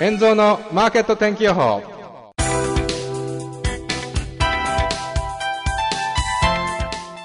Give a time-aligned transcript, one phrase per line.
[0.00, 1.82] 円蔵のマーケット天気予報。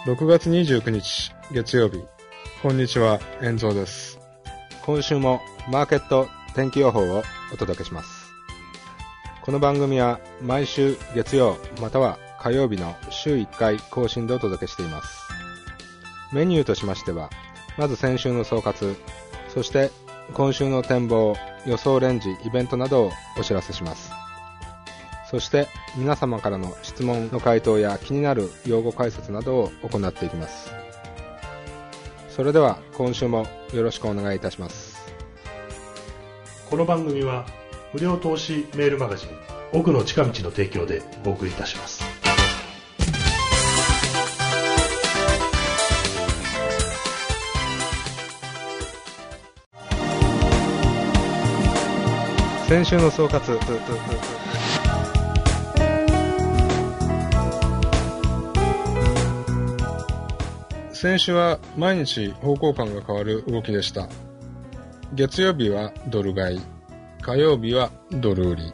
[0.08, 2.04] 6月29日月曜日。
[2.64, 4.20] こんにちは円蔵です。
[4.84, 5.40] 今週も
[5.70, 7.22] マーケット天気予報を
[7.54, 8.34] お届けします。
[9.44, 15.20] この番組は毎週月曜または火曜日の週1回更新でお届けしています。
[16.34, 17.30] メニューとしましては
[17.78, 18.96] まず先週の総括
[19.54, 19.92] そして
[20.34, 21.36] 今週の展望
[21.66, 24.12] 予想レンジイベントなどをお知らせします。
[25.30, 30.72] そして皆様からの質問の回答や気になる用語解説などを行っていきます。
[32.30, 35.02] それでは今週もよろしくお願いいたします。
[36.70, 37.46] この番組は
[37.94, 39.30] 無料投資メールマガジン
[39.72, 42.03] 奥の近道の提供でお送りいたします。
[52.74, 53.60] 先週の総括。
[60.92, 64.10] 先週は毎日方向感が変わる動きでした。
[65.14, 66.62] 月曜日はドル買い。
[67.22, 68.74] 火曜日はドル売り。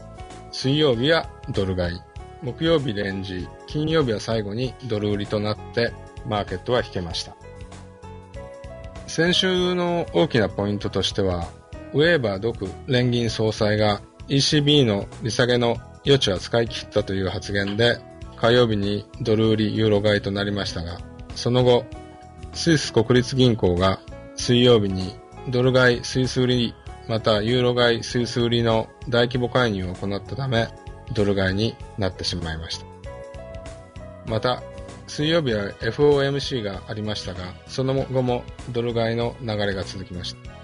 [0.53, 1.99] 水曜日はドル買い。
[2.41, 3.49] 木曜日レンジ。
[3.67, 5.91] 金曜日は最後にドル売りとなって
[6.25, 7.35] マーケットは引けました。
[9.07, 11.49] 先週の大きなポイントとしては
[11.93, 12.55] ウェーバー独
[12.87, 17.97] 連銀総裁が ECB の利下げの余地は使い切ったという発言で
[18.35, 20.99] 火曜日にドル売りユーロ買いとなりましたが
[21.35, 21.85] その後
[22.53, 23.99] スイス国立銀行が
[24.35, 25.15] 水曜日に
[25.49, 26.75] ドル買いスイス売り
[27.07, 30.67] またユーロ買いスイス売りの大規模介入を行ったため
[31.13, 32.89] ドル買いになってしまいました。
[34.29, 34.61] また
[35.07, 40.58] 水曜日は FOMC がありましたがその後もドル買いの流れが続きました。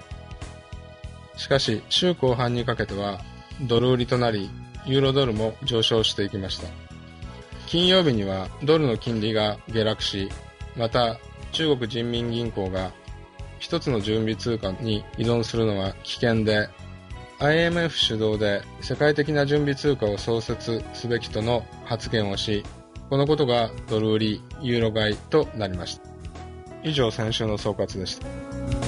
[1.38, 3.20] しかし週後半にかけては
[3.62, 4.50] ドル売りとなり
[4.86, 6.68] ユーロドルも上昇していきました。
[7.68, 10.30] 金曜日にはドルの金利が下落し
[10.76, 11.18] また
[11.52, 12.92] 中国人民銀行が
[13.60, 16.70] 一つの準備通貨に依存するのは危険で
[17.40, 22.64] IMF 主導で世界的な準備通貨を創設すべきとの発言をし
[23.10, 26.10] このことがドル売りユーロ買いとなりました。
[26.84, 28.85] 以上先週の総括でした。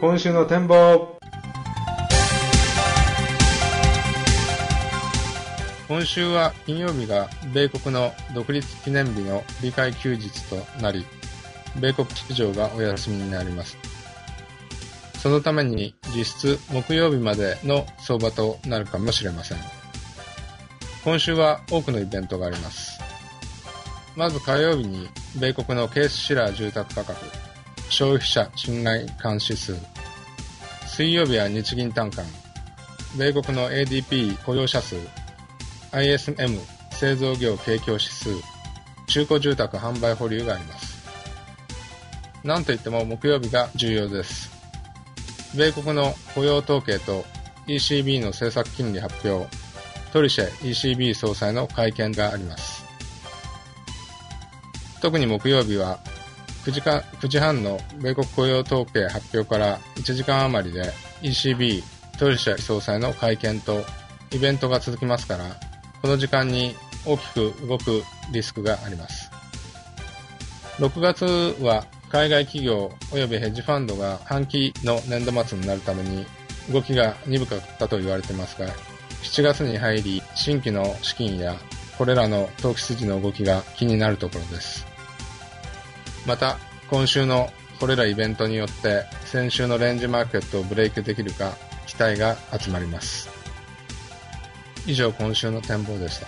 [0.00, 1.18] 今週の展望
[5.88, 11.04] 今週は金曜日が米国の独立記念日の理解休日となり、
[11.80, 13.76] 米国市場がお休みになります。
[15.18, 19.58] そのために実質木曜日までの相場となるかもしれません。
[21.02, 23.00] 今週は多くのイベントがあります。
[24.14, 25.08] まず火曜日に
[25.40, 27.18] 米国のケースシラー住宅価格、
[27.90, 29.74] 消費者信頼感指数、
[30.86, 32.24] 水曜日は日銀短観、
[33.16, 34.96] 米国の ADP 雇用者数、
[35.92, 36.60] ISM
[36.90, 38.30] 製造業景況指数、
[39.06, 40.98] 中古住宅販売保留があります。
[42.44, 44.50] なんといっても木曜日が重要です。
[45.56, 47.24] 米国の雇用統計と
[47.66, 49.48] ECB の政策金利発表、
[50.12, 52.84] トリシェ ECB 総裁の会見があります。
[55.00, 56.00] 特に木曜日は
[56.64, 60.92] 9時間9時半の米国雇用統計発表から1時間余りで
[61.22, 61.82] ECB
[62.18, 63.84] トリシェ総裁の会見と
[64.32, 65.44] イベントが続きますから
[66.02, 66.74] この時間に
[67.06, 68.02] 大きく動く
[68.32, 69.30] リスクがあります。
[70.78, 71.24] 6月
[71.60, 76.24] は海外企業及びヘッジファンドが半期の年度末になるために
[76.72, 78.68] 動きが鈍かったと言われていますが、
[79.22, 81.56] 7月に入り新規の資金や
[81.98, 84.86] これらの投機筋の動きが気になるところです。
[86.26, 86.58] また、
[86.90, 91.52] 今週のこれらイベントによって先週のレンジマーケットをブレイクできるか
[91.86, 93.28] 期待が集まります。
[94.86, 96.26] 以上今週の展望でした。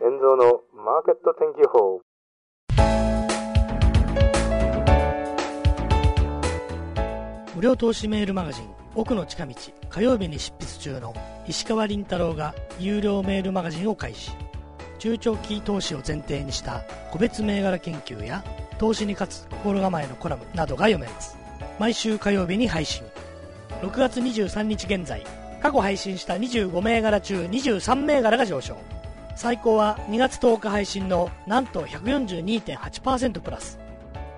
[0.00, 2.00] 遠蔵のマーケット天気予報
[7.54, 9.54] 無料投資メールマガジン奥の近道
[9.88, 11.14] 火曜日に執筆中の
[11.46, 14.32] 石川倫太郎が有料メールマガジンを開始。
[14.98, 18.42] 中長期投資を前提にした個別銘柄研究や
[18.78, 21.36] 投資に勝つ心構えのコラムなどが読めます。
[21.78, 23.04] 毎週火曜日に配信。
[23.82, 25.22] 6月23日現在
[25.62, 28.76] 過去配信した25銘柄中23銘柄が上昇。
[29.36, 33.78] 最高は2月10日配信のなんと142.8%プラス。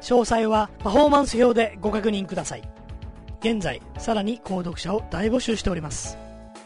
[0.03, 2.76] 詳細はパフォーマンス表でご確認ください。
[3.41, 6.19] 現在、さらに購読者を大募集しております。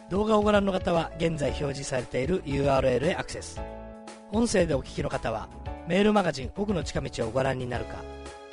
[0.09, 3.61] 動画をご覧の方は現在表示されている URL へアクセス。
[4.33, 5.49] 音声でお聞きの方は
[5.89, 7.97] メールマガジン奥の近道をご覧になるか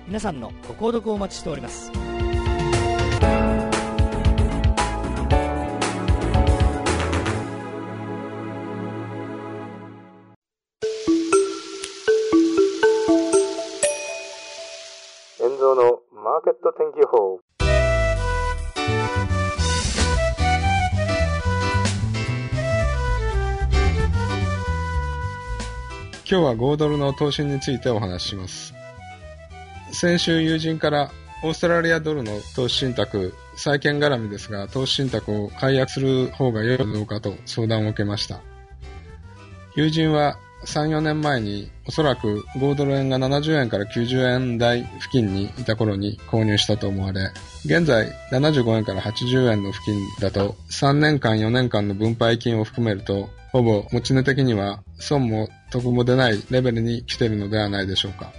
[0.07, 1.91] 皆さんのご購読をお待ちしております
[15.59, 17.41] 遠蔵のマーケット天気予報
[26.25, 28.73] 今日は5ドルの投資についてお話しします。
[29.91, 31.11] 先週友人から
[31.43, 38.43] オーストラリアドルの投資信託、債券絡みですが、投資信託を解約する方が良いかどうかと相談を受けました。
[39.75, 47.31] 友人は3、4年前におそらく5ドル円が70円から90円台付近にいた頃に購入したと思われ、
[47.65, 58.33] 現在75円から80円の付近だと3年間4年間の分配金を含めるとほぼ持ち値的には損も得も出ないレベルに来ているのではないでしょうか。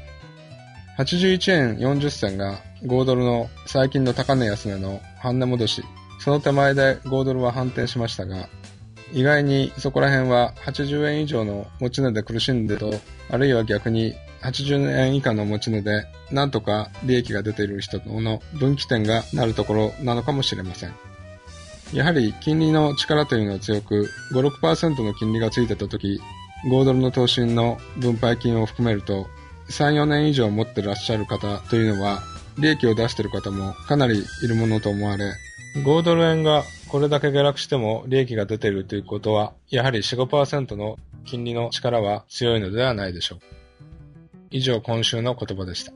[0.97, 5.83] 81円40銭が5ドルの最近の高値安値の半値戻し、
[6.19, 8.49] その手前で5ドルは反転しましたが、
[9.13, 12.93] 意外にそこら辺は80円以上の持ち値で苦しんでと、
[13.29, 20.93] あるいは逆に80円以下の持ち値でなんとか利益が出ている人の分岐点がなるところなのかもしれません。
[21.93, 26.21] やはり金利の力というのは強く、5、6%の金利がついてた時、
[26.69, 29.27] 5ドルの投資の分配金を含めると、
[29.69, 32.21] 3、4年以上持ってらっしゃる方というのは、
[32.59, 35.33] 利益を出している方もかなりいるものと思われ、
[35.77, 43.39] 5ドル円がこれだけ下落しても利益が出ているということは、やはり4、5%の金利の力は強いのではないでしょう。
[44.49, 45.93] 以上今週の言葉でした。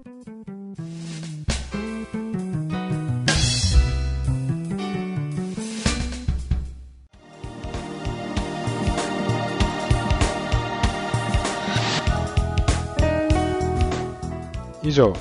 [14.84, 15.16] 以上、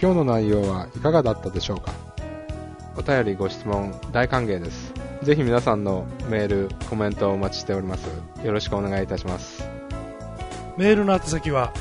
[0.00, 1.92] 今日の内容はいかがだったでしょうか
[2.96, 4.87] お便りご質問大歓迎です。
[5.22, 8.06] ぜひ皆さんのメール、コメントをお待ちしております。
[8.44, 9.68] よろしくお願いいたします。
[10.76, 11.72] メールの宛先は、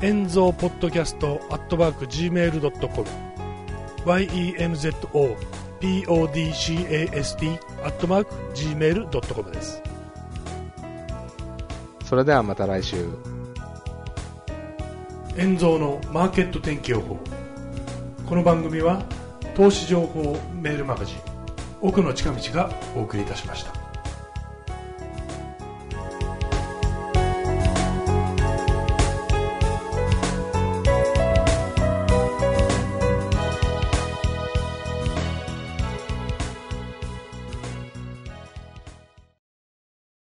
[0.00, 3.06] エンゾーポッドキャストアットマーク Gmail.com
[4.06, 5.36] yenzo
[5.80, 9.82] podcast アットマーク Gmail.com です。
[12.04, 13.08] それではまた来週。
[15.36, 17.16] 円蔵のマーケット天気予報
[18.26, 19.04] この番組は
[19.54, 21.27] 投資情報メールマガジン
[21.80, 23.77] 奥の近道がお送りいたしました。